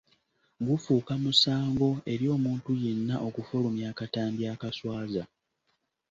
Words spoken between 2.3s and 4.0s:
omuntu yenna okufulumya